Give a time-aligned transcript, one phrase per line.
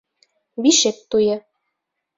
[0.67, 1.39] Бишек туйы